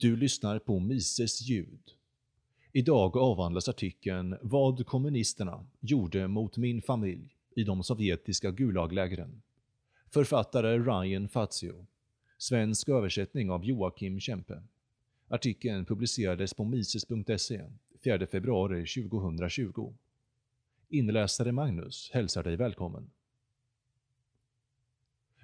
[0.00, 1.92] Du lyssnar på Mises ljud.
[2.72, 9.42] Idag avhandlas artikeln “Vad kommunisterna gjorde mot min familj i de sovjetiska gulaglägren”.
[10.06, 11.86] Författare Ryan Fazio.
[12.36, 14.62] Svensk översättning av Joakim Kempe.
[15.28, 17.64] Artikeln publicerades på mises.se
[18.04, 19.94] 4 februari 2020.
[20.88, 23.10] Inläsare Magnus hälsar dig välkommen.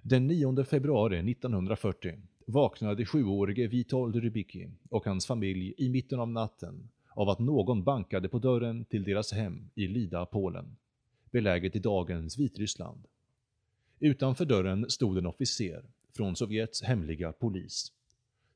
[0.03, 6.89] Den 9 februari 1940 vaknade sjuårige Vitold Rybicki och hans familj i mitten av natten
[7.15, 10.77] av att någon bankade på dörren till deras hem i Lida, Polen,
[11.31, 13.07] beläget i dagens Vitryssland.
[14.01, 15.85] Utanför dörren stod en officer
[16.17, 17.93] från Sovjets hemliga polis,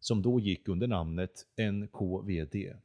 [0.00, 2.76] som då gick under namnet NKVD,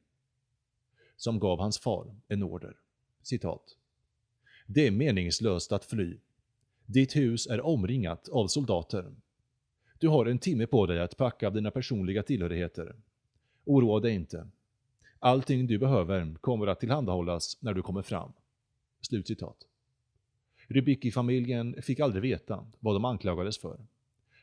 [1.15, 2.77] som gav hans far en order.
[3.21, 3.77] Citat.
[4.67, 6.17] Det är meningslöst att fly.
[6.85, 9.15] Ditt hus är omringat av soldater.
[10.03, 12.95] Du har en timme på dig att packa dina personliga tillhörigheter.
[13.66, 14.48] Oroa dig inte.
[15.20, 18.34] Allting du behöver kommer att tillhandahållas när du kommer fram.
[19.01, 19.57] Slutcitat.
[20.68, 23.85] Rybicki-familjen fick aldrig veta vad de anklagades för.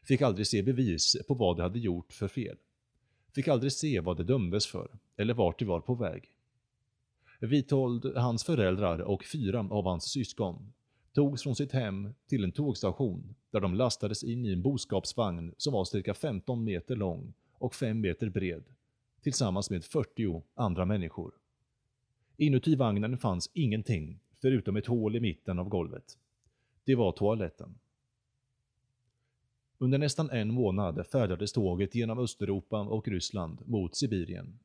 [0.03, 2.57] Fick aldrig se bevis på vad de hade gjort för fel.
[3.35, 6.31] Fick aldrig se vad de dömdes för, eller vart de var på väg.
[7.41, 10.73] Vitold, hans föräldrar och fyra av hans syskon
[11.13, 15.73] togs från sitt hem till en tågstation där de lastades in i en boskapsvagn som
[15.73, 18.65] var cirka 15 meter lång och 5 meter bred,
[19.23, 21.35] tillsammans med 40 andra människor.
[22.37, 26.19] Inuti vagnen fanns ingenting förutom ett hål i mitten av golvet.
[26.85, 27.79] Det var toaletten.
[29.79, 34.59] Under nästan en månad färdades tåget genom Östeuropa och Ryssland mot Sibirien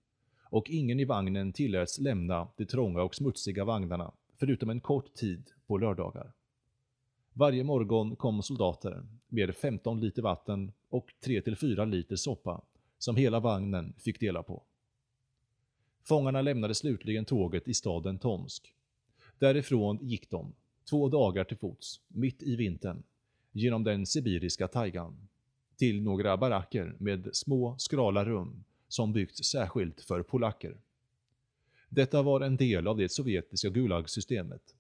[0.44, 5.52] och ingen i vagnen tilläts lämna de trånga och smutsiga vagnarna förutom en kort tid
[5.68, 6.34] på lördagar.
[7.34, 12.62] Varje morgon kom soldater med 15 liter vatten och 3-4 liter soppa
[12.98, 14.64] som hela vagnen fick dela på.
[16.04, 18.74] Fångarna lämnade slutligen tåget i staden Tomsk.
[19.40, 20.54] Därifrån gick de,
[20.90, 23.04] två dagar till fots, mitt i vintern,
[23.52, 25.28] genom den sibiriska tajgan,
[25.78, 30.78] till några baracker med små, skrala rum som byggts särskilt för polacker.
[31.90, 34.76] Detta var en del av det sovjetiska Gulag-systemet.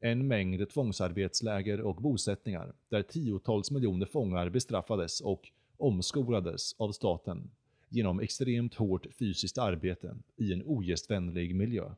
[0.00, 7.50] En mängd tvångsarbetsläger och bosättningar där tiotals miljoner fångar bestraffades och omskolades av staten
[7.88, 11.90] genom extremt hårt fysiskt arbete i en ogästvänlig miljö.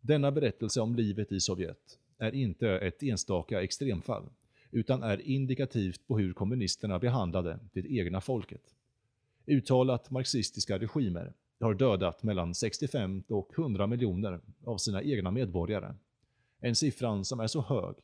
[0.00, 4.24] Denna berättelse om livet i Sovjet är inte ett enstaka extremfall,
[4.70, 8.74] utan är indikativt på hur kommunisterna behandlade det egna folket.
[9.46, 15.94] Uttalat marxistiska regimer har dödat mellan 65 och 100 miljoner av sina egna medborgare.
[16.64, 17.94] En siffran som är så hög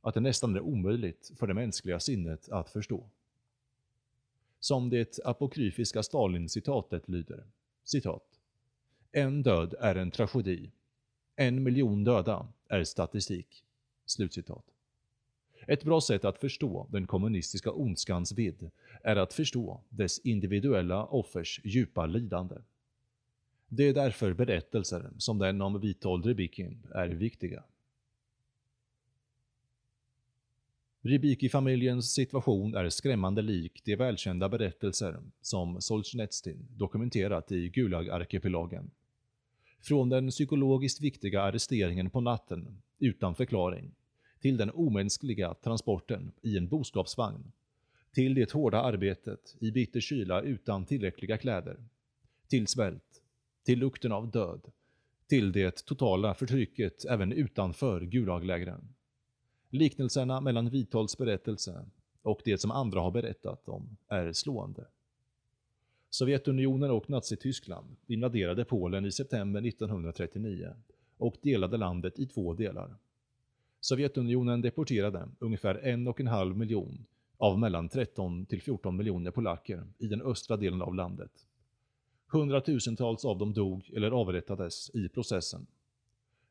[0.00, 3.10] att det nästan är omöjligt för det mänskliga sinnet att förstå.
[4.60, 7.44] Som det apokryfiska Stalin-citatet lyder,
[7.84, 8.40] citat.
[9.12, 10.70] En död är en tragedi.
[11.36, 13.64] En miljon döda är statistik.
[14.06, 14.64] Slutcitat.
[15.66, 18.70] Ett bra sätt att förstå den kommunistiska ondskans vidd
[19.02, 22.56] är att förstå dess individuella offers djupa lidande.
[23.68, 27.64] Det är därför berättelser som den om Witold Rebikin är viktiga.
[31.06, 38.90] Rybiki-familjens situation är skrämmande lik de välkända berättelser som Solzhenitsyn dokumenterat i Gulag-arkipelagen.
[39.80, 43.94] Från den psykologiskt viktiga arresteringen på natten, utan förklaring,
[44.40, 47.52] till den omänskliga transporten i en boskapsvagn,
[48.12, 51.76] till det hårda arbetet i bitter kyla utan tillräckliga kläder,
[52.48, 53.22] till svält,
[53.64, 54.60] till lukten av död,
[55.28, 58.95] till det totala förtrycket även utanför Gulaglägren.
[59.70, 61.86] Liknelserna mellan Vitolds berättelse
[62.22, 64.86] och det som andra har berättat om är slående.
[66.10, 70.74] Sovjetunionen och Nazityskland invaderade Polen i september 1939
[71.18, 72.96] och delade landet i två delar.
[73.80, 77.06] Sovjetunionen deporterade ungefär en och en halv miljon
[77.38, 81.32] av mellan 13 till 14 miljoner polacker i den östra delen av landet.
[82.26, 85.66] Hundratusentals av dem dog eller avrättades i processen.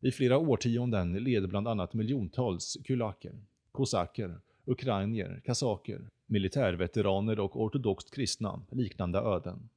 [0.06, 3.34] I flera årtionden led bland annat miljontals kulaker,
[3.72, 9.69] kosacker, ukrainier, kasaker, militärveteraner och ortodoxt kristna liknande öden.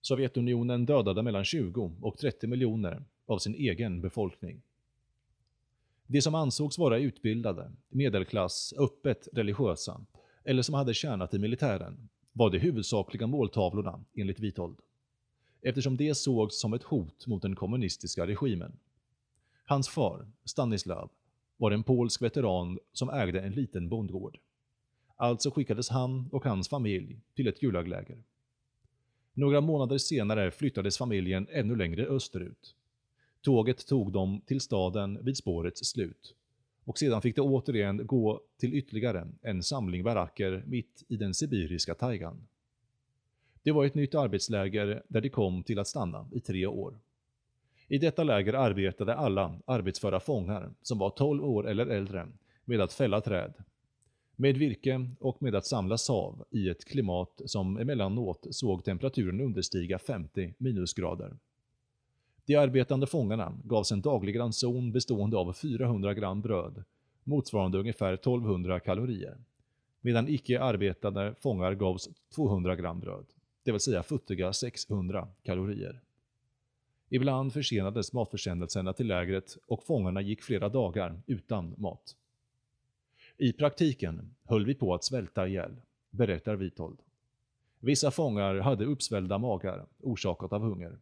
[0.00, 4.62] Sovjetunionen dödade mellan 20 och 30 miljoner av sin egen befolkning.
[6.06, 10.00] De som ansågs vara utbildade, medelklass, öppet religiösa
[10.44, 14.78] eller som hade tjänat i militären var de huvudsakliga måltavlorna enligt Witold.
[15.62, 18.78] Eftersom det sågs som ett hot mot den kommunistiska regimen.
[19.70, 21.10] Hans far, Stanislav,
[21.56, 24.38] var en polsk veteran som ägde en liten bondgård.
[25.16, 28.22] Alltså skickades han och hans familj till ett gulagläger.
[29.32, 32.74] Några månader senare flyttades familjen ännu längre österut.
[33.40, 36.34] Tåget tog dem till staden vid spårets slut
[36.84, 41.94] och sedan fick de återigen gå till ytterligare en samling baracker mitt i den sibiriska
[41.94, 42.46] taigan.
[43.62, 46.98] Det var ett nytt arbetsläger där de kom till att stanna i tre år.
[47.92, 52.28] I detta läger arbetade alla arbetsföra fångar som var 12 år eller äldre
[52.64, 53.54] med att fälla träd,
[54.36, 59.98] med virke och med att samla sav i ett klimat som emellanåt såg temperaturen understiga
[59.98, 61.36] 50 minusgrader.
[62.44, 66.84] De arbetande fångarna gavs en daglig ranson bestående av 400 gram bröd,
[67.24, 69.38] motsvarande ungefär 1200 kalorier,
[70.00, 73.26] medan icke arbetande fångar gavs 200 gram bröd,
[73.64, 76.00] det vill säga futtiga 600 kalorier.
[77.12, 82.16] Ibland försenades matförsändelserna till lägret och fångarna gick flera dagar utan mat.
[83.36, 85.76] I praktiken höll vi på att svälta ihjäl,
[86.10, 86.98] berättar Vitold.
[87.80, 90.98] Vissa fångar hade uppsvällda magar orsakat av hunger.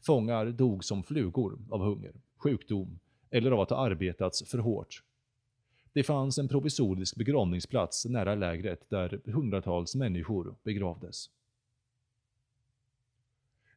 [0.00, 2.98] Fångar dog som flugor av hunger, sjukdom
[3.30, 5.02] eller av att ha arbetats för hårt.
[5.92, 11.30] Det fanns en provisorisk begravningsplats nära lägret där hundratals människor begravdes.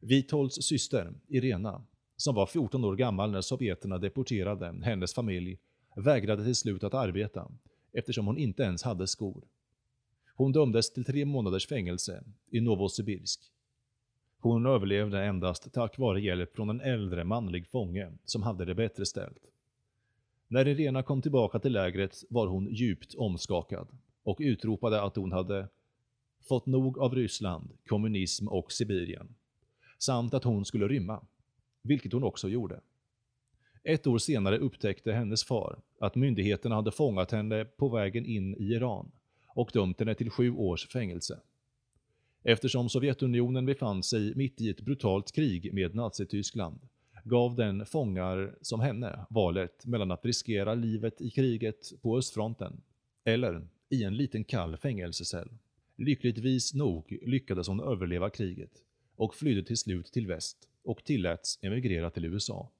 [0.04, 1.84] Vitolds syster, Irena,
[2.16, 5.58] som var 14 år gammal när sovjeterna deporterade hennes familj,
[5.96, 7.50] vägrade till slut att arbeta
[7.92, 9.44] eftersom hon inte ens hade skor.
[10.34, 13.40] Hon dömdes till tre månaders fängelse i Novosibirsk.
[14.38, 19.06] Hon överlevde endast tack vare hjälp från en äldre manlig fånge som hade det bättre
[19.06, 19.50] ställt.
[20.48, 23.88] När Irena kom tillbaka till lägret var hon djupt omskakad
[24.22, 25.68] och utropade att hon hade
[26.48, 29.34] fått nog av Ryssland, kommunism och Sibirien
[30.02, 31.24] samt att hon skulle rymma,
[31.82, 32.80] vilket hon också gjorde.
[33.84, 38.64] Ett år senare upptäckte hennes far att myndigheterna hade fångat henne på vägen in i
[38.64, 39.10] Iran
[39.46, 41.40] och dömt henne till sju års fängelse.
[42.44, 46.80] Eftersom Sovjetunionen befann sig mitt i ett brutalt krig med Nazityskland
[47.24, 52.82] gav den fångar som henne valet mellan att riskera livet i kriget på östfronten
[53.24, 55.48] eller i en liten kall fängelsecell.
[55.96, 58.82] Lyckligtvis nog lyckades hon överleva kriget
[59.16, 62.70] och flydde till slut till väst och tilläts emigrera till USA.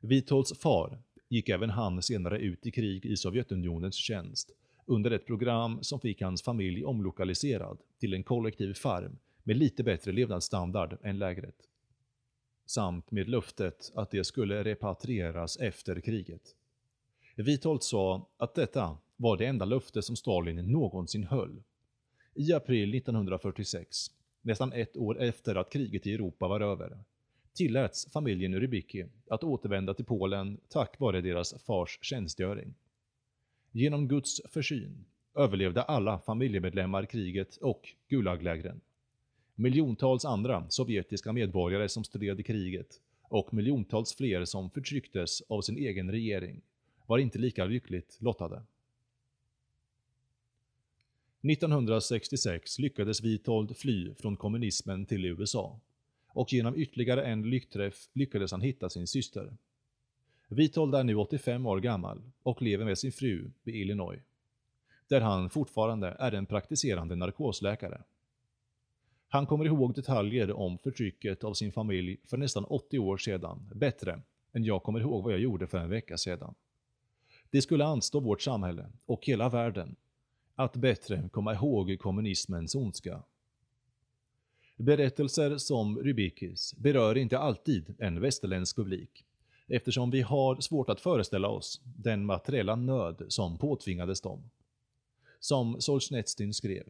[0.00, 0.98] Vitolds far
[1.28, 4.50] gick även han senare ut i krig i Sovjetunionens tjänst
[4.86, 10.12] under ett program som fick hans familj omlokaliserad till en kollektiv farm med lite bättre
[10.12, 11.56] levnadsstandard än lägret.
[12.66, 16.56] Samt med löftet att det skulle repatrieras efter kriget.
[17.36, 21.62] Witold sa att detta var det enda löfte som Stalin någonsin höll.
[22.34, 24.10] I april 1946
[24.42, 26.98] nästan ett år efter att kriget i Europa var över,
[27.54, 32.74] tilläts familjen Rybicki att återvända till Polen tack vare deras fars tjänstgöring.
[33.72, 35.04] Genom Guds försyn
[35.34, 38.80] överlevde alla familjemedlemmar kriget och Gulaglägren.
[39.54, 45.76] Miljontals andra sovjetiska medborgare som stred i kriget och miljontals fler som förtrycktes av sin
[45.76, 46.60] egen regering
[47.06, 48.62] var inte lika lyckligt lottade.
[51.42, 55.80] 1966 lyckades Witold fly från kommunismen till USA
[56.28, 59.56] och genom ytterligare en lyckträff lyckades han hitta sin syster.
[60.48, 64.20] Witold är nu 85 år gammal och lever med sin fru i Illinois,
[65.08, 68.02] där han fortfarande är en praktiserande narkosläkare.
[69.28, 74.22] Han kommer ihåg detaljer om förtrycket av sin familj för nästan 80 år sedan bättre
[74.52, 76.54] än jag kommer ihåg vad jag gjorde för en vecka sedan.
[77.50, 79.96] Det skulle anstå vårt samhälle och hela världen
[80.62, 83.22] att bättre komma ihåg kommunismens ondska.
[84.76, 89.24] Berättelser som Rybikis berör inte alltid en västerländsk publik,
[89.66, 94.50] eftersom vi har svårt att föreställa oss den materiella nöd som påtvingades dem.
[95.40, 96.84] Som Solzhenitsyn skrev.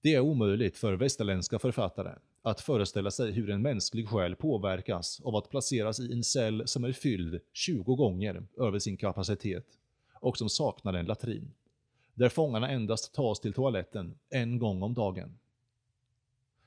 [0.00, 5.36] Det är omöjligt för västerländska författare att föreställa sig hur en mänsklig själ påverkas av
[5.36, 9.66] att placeras i en cell som är fylld 20 gånger över sin kapacitet
[10.20, 11.52] och som saknar en latrin
[12.14, 15.38] där fångarna endast tas till toaletten en gång om dagen.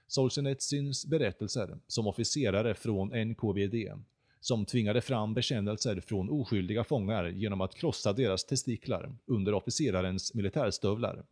[0.07, 4.03] Solzhenitsyns berättelser som officerare från NKVD,
[4.39, 11.25] som tvingade fram bekännelser från oskyldiga fångar genom att krossa deras testiklar under officerarens militärstövlar,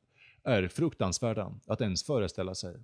[0.44, 2.76] är fruktansvärda att ens föreställa sig.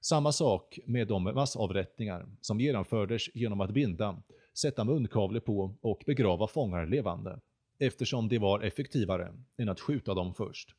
[0.00, 4.22] Samma sak med de massavrättningar som genomfördes genom att binda,
[4.54, 7.40] sätta munkavle på och begrava fångar levande
[7.78, 10.74] eftersom det var effektivare än att skjuta dem först.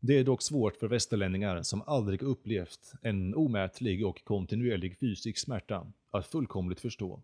[0.00, 5.86] Det är dock svårt för västerlänningar som aldrig upplevt en omätlig och kontinuerlig fysisk smärta
[6.10, 7.22] att fullkomligt förstå.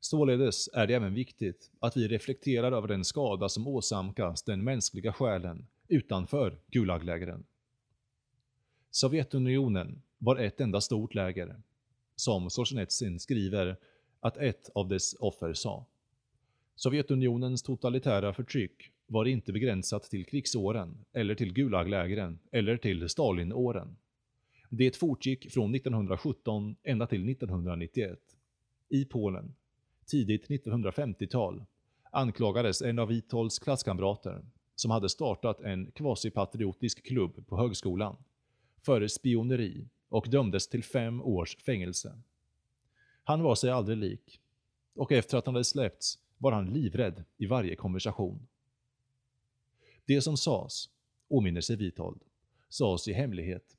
[0.00, 5.12] Således är det även viktigt att vi reflekterar över den skada som åsamkas den mänskliga
[5.12, 7.44] själen utanför Gulaglägren.
[8.90, 11.60] Sovjetunionen var ett enda stort läger,
[12.16, 13.76] som Solzhenitsyn skriver
[14.20, 15.86] att ett av dess offer sa.
[16.78, 23.96] Sovjetunionens totalitära förtryck var inte begränsat till krigsåren, eller till Gulaglägren, eller till Stalinåren.
[24.70, 28.18] Det fortgick från 1917 ända till 1991.
[28.88, 29.54] I Polen,
[30.06, 31.64] tidigt 1950-tal,
[32.10, 38.16] anklagades en av Witols klasskamrater, som hade startat en kvasipatriotisk klubb på högskolan,
[38.82, 42.18] för spioneri och dömdes till fem års fängelse.
[43.24, 44.40] Han var sig aldrig lik,
[44.94, 48.46] och efter att han hade släppts var han livrädd i varje konversation.
[50.04, 50.90] Det som sades,
[51.28, 52.22] åminner sig Witold,
[52.68, 53.76] sades i hemlighet,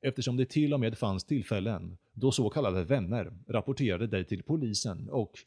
[0.00, 5.08] eftersom det till och med fanns tillfällen då så kallade vänner rapporterade dig till polisen
[5.08, 5.38] och,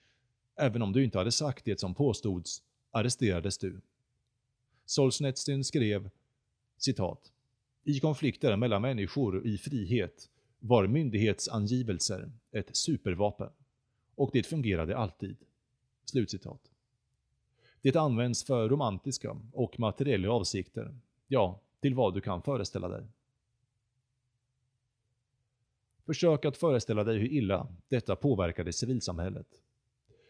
[0.55, 3.81] även om du inte hade sagt det som påstods, arresterades du.
[4.85, 6.09] Solzhenitsyn skrev
[6.77, 7.31] citat
[7.83, 13.49] i konflikter mellan människor i frihet var myndighetsangivelser ett supervapen.
[14.15, 15.37] Och det fungerade alltid.
[16.05, 16.61] Slutcitat.
[17.81, 20.95] Det används för romantiska och materiella avsikter.
[21.27, 23.03] Ja, till vad du kan föreställa dig.
[26.05, 29.47] Försök att föreställa dig hur illa detta påverkade civilsamhället.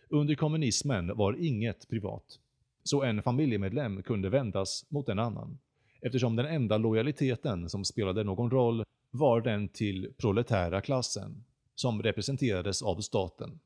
[0.10, 2.39] Under kommunismen var inget privat,
[2.84, 5.58] så en familjemedlem kunde vändas mot en annan
[6.05, 11.44] eftersom den enda lojaliteten som spelade någon roll var den till proletära klassen,
[11.75, 13.60] som representerades av staten.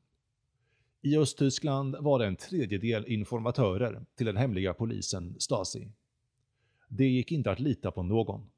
[1.02, 5.88] I Östtyskland var det en tredjedel informatörer till den hemliga polisen Stasi.
[6.88, 8.50] Det gick inte att lita på någon.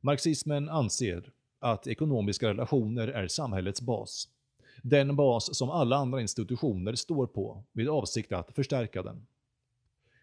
[0.00, 4.28] Marxismen anser att ekonomiska relationer är samhällets bas.
[4.82, 9.26] Den bas som alla andra institutioner står på med avsikt att förstärka den.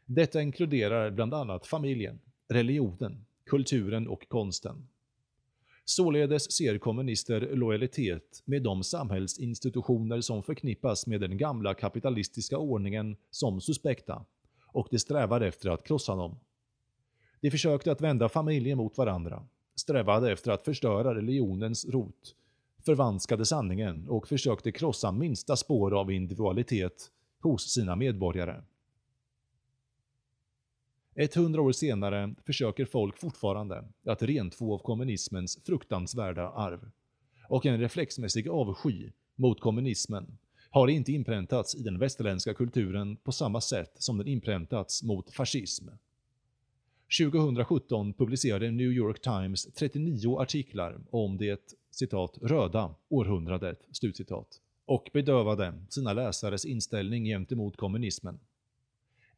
[0.05, 4.88] Detta inkluderar bland annat familjen, religionen, kulturen och konsten.
[5.86, 13.62] Således ser kommunister lojalitet med de samhällsinstitutioner som förknippas med den gamla kapitalistiska ordningen som
[13.62, 14.25] suspekta
[14.68, 16.40] och de strävar efter att krossa dem.
[17.42, 22.36] De försökte att vända familjen mot varandra, strävade efter att förstöra religionens rot,
[22.86, 27.12] förvanskade sanningen och försökte krossa minsta spår av individualitet
[27.42, 28.62] hos sina medborgare.
[31.15, 36.91] 100 år senare försöker folk fortfarande att rentvå av kommunismens fruktansvärda arv.
[37.48, 40.38] Och en reflexmässig avsky mot kommunismen
[40.70, 45.89] har inte inpräntats i den västerländska kulturen på samma sätt som den inpräntats mot fascism.
[47.20, 54.48] 2017 publicerade New York Times 39 artiklar om det citat ”röda århundradet” slutcitat,
[54.86, 58.39] och bedövade sina läsares inställning gentemot kommunismen.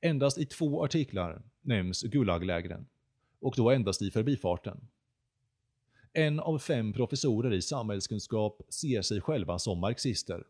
[0.05, 2.85] Endast i två artiklar nämns Gulaglägren,
[3.39, 4.87] och då endast i förbifarten.
[6.13, 10.43] En av fem professorer i samhällskunskap ser sig själva som marxister,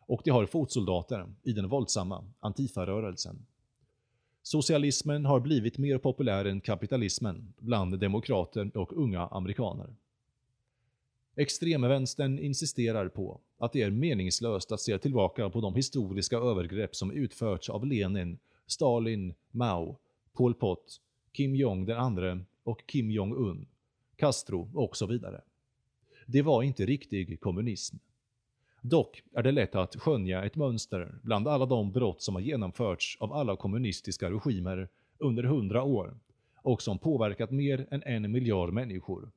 [0.00, 3.46] och de har fotsoldater i den våldsamma Antifa-rörelsen.
[4.42, 9.94] Socialismen har blivit mer populär än kapitalismen bland demokrater och unga amerikaner.
[11.36, 17.12] Extremvänstern insisterar på att det är meningslöst att se tillbaka på de historiska övergrepp som
[17.12, 18.38] utförts av Lenin
[18.72, 19.98] Stalin, Mao,
[20.32, 21.00] Pol Pot,
[21.32, 23.66] Kim Jong den andre och Kim Jong-Un,
[24.16, 25.40] Castro och så vidare.
[26.26, 27.96] Det var inte riktig kommunism.
[28.80, 33.16] Dock är det lätt att skönja ett mönster bland alla de brott som har genomförts
[33.20, 34.88] av alla kommunistiska regimer
[35.18, 36.18] under hundra år
[36.56, 39.30] och som påverkat mer än en miljard människor.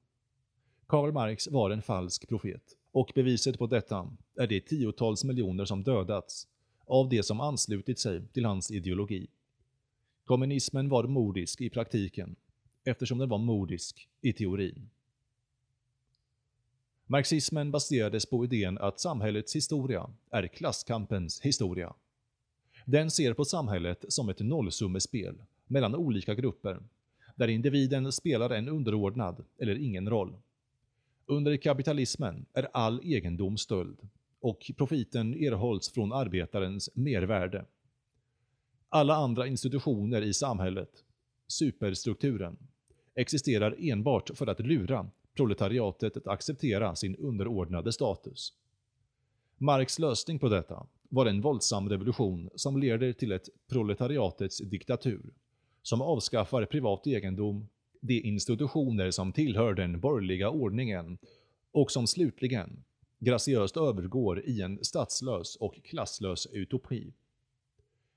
[0.87, 5.83] Karl Marx var en falsk profet och beviset på detta är de tiotals miljoner som
[5.83, 6.47] dödats
[6.87, 9.27] av de som anslutit sig till hans ideologi.
[10.25, 12.35] Kommunismen var modisk i praktiken,
[12.83, 14.89] eftersom den var modisk i teorin.
[17.07, 21.93] Marxismen baserades på idén att samhällets historia är klasskampens historia.
[22.85, 25.35] Den ser på samhället som ett nollsummespel
[25.67, 26.79] mellan olika grupper,
[27.35, 30.35] där individen spelar en underordnad eller ingen roll.
[31.25, 34.07] Under kapitalismen är all egendom stöld
[34.45, 37.65] och profiten erhålls från arbetarens mervärde.
[38.89, 40.89] Alla andra institutioner i samhället,
[41.47, 42.57] superstrukturen,
[43.15, 48.53] existerar enbart för att lura proletariatet att acceptera sin underordnade status.
[49.57, 55.33] Marx lösning på detta var en våldsam revolution som leder till ett proletariatets diktatur,
[55.81, 57.67] som avskaffar privat egendom,
[58.01, 61.17] de institutioner som tillhör den borgerliga ordningen
[61.71, 62.83] och som slutligen
[63.25, 67.13] graciöst övergår i en statslös och klasslös utopi.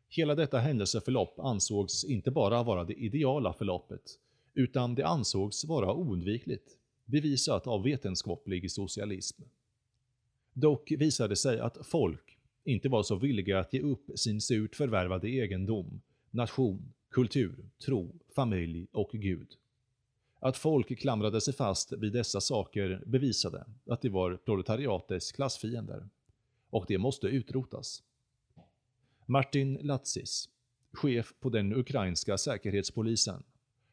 [0.09, 4.19] Hela detta händelseförlopp ansågs inte bara vara det ideala förloppet,
[4.55, 9.43] utan det ansågs vara oundvikligt, bevisat av vetenskaplig socialism.
[10.53, 14.77] Dock visade det sig att folk inte var så villiga att ge upp sin surt
[14.77, 16.01] förvärvade egendom,
[16.31, 19.49] nation, kultur, tro, familj och Gud.
[20.41, 26.09] Att folk klamrade sig fast vid dessa saker bevisade att de var proletariatets klassfiender.
[26.71, 28.03] Och det måste utrotas.
[29.27, 30.49] Martin Latsis,
[30.93, 33.43] chef på den ukrainska säkerhetspolisen,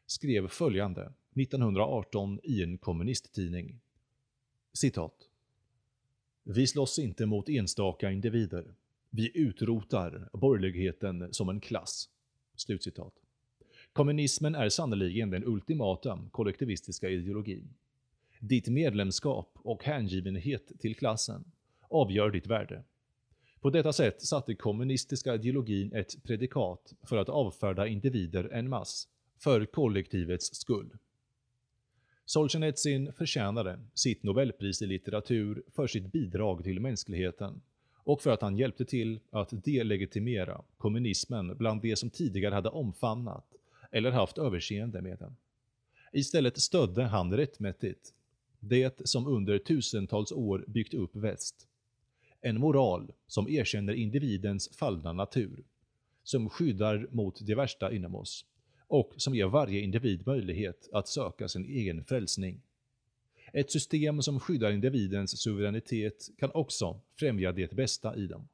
[0.06, 3.80] skrev följande 1918 i en kommunisttidning.
[4.72, 5.28] Citat.
[6.42, 8.74] Vi slåss inte mot enstaka individer.
[9.10, 12.08] Vi utrotar borgerligheten som en klass.
[12.54, 13.25] Slutcitat.
[13.96, 17.74] Kommunismen är sannoliken den ultimata kollektivistiska ideologin.
[18.40, 21.44] Ditt medlemskap och hängivenhet till klassen
[21.90, 22.84] avgör ditt värde.
[23.60, 29.64] På detta sätt satte kommunistiska ideologin ett predikat för att avfärda individer en mass, för
[29.64, 30.90] kollektivets skull.
[32.24, 37.60] Solzhenitsyn förtjänade sitt nobelpris i litteratur för sitt bidrag till mänskligheten
[37.94, 43.55] och för att han hjälpte till att delegitimera kommunismen bland de som tidigare hade omfamnat
[43.90, 45.36] eller haft överseende med den.
[46.12, 48.14] Istället stödde han rättmätigt
[48.60, 51.68] det som under tusentals år byggt upp väst.
[52.40, 55.64] En moral som erkänner individens fallna natur,
[56.22, 58.44] som skyddar mot det värsta inom oss
[58.88, 62.62] och som ger varje individ möjlighet att söka sin egen frälsning.
[63.52, 68.48] Ett system som skyddar individens suveränitet kan också främja det bästa i dem.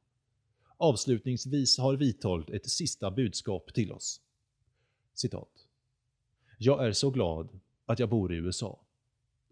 [0.77, 4.21] Avslutningsvis har Witold ett sista budskap till oss.
[5.15, 5.69] Citat.
[6.59, 8.81] Jag är så glad att jag bor i USA.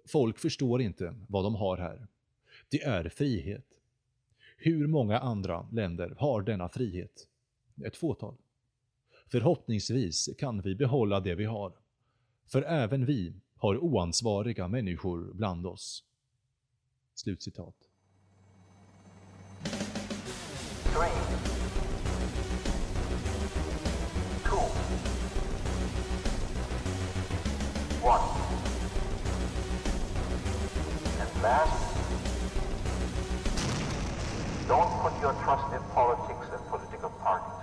[0.08, 2.06] Folk förstår inte vad de har här.
[2.68, 3.66] Det är frihet.
[4.56, 7.28] Hur många andra länder har denna frihet?
[7.84, 8.36] Ett fåtal.
[9.26, 11.72] Förhoppningsvis kan vi behålla det vi har.
[12.46, 16.04] För även vi har oansvariga människor bland oss.
[17.14, 17.76] Slutcitat.
[20.84, 21.29] Three,
[28.10, 28.26] one.
[31.22, 31.78] And last,
[34.66, 37.59] don't put your trust in politics and political parties.